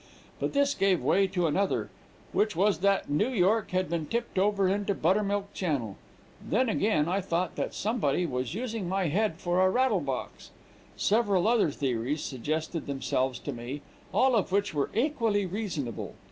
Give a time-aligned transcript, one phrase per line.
[0.39, 1.91] But this gave way to another,
[2.31, 5.95] which was that New York had been tipped over into Buttermilk Channel;
[6.43, 10.49] then again, I thought that somebody was using my head for a rattle box;
[10.97, 16.15] several other theories suggested themselves to me, all of which were equally reasonable.